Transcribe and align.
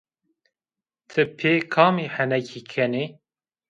Ti 1.11 1.21
pê 1.37 1.51
kamî 1.73 2.05
henekî 2.15 2.61
kenî? 2.71 3.05